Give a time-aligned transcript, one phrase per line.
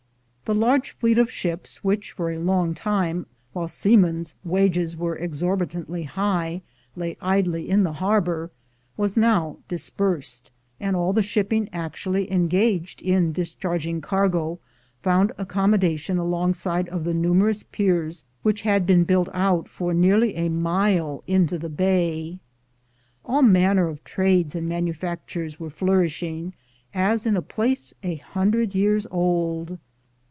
[0.43, 6.03] The large fleet of ships which for a long time, while seamen's wages were exorbitantly
[6.03, 6.61] high,
[6.93, 8.51] lay idly in the harbor,
[8.97, 14.59] was now dispersed, and all the shipping actually engaged in discharging cargo
[15.01, 20.35] found accom modation alongside of the numerous piers which had been built out for nearly
[20.35, 22.39] a mile into the bay.
[23.23, 26.51] All manner of trades and manufactures were flourishing
[26.93, 29.79] as in a place a hundred years old.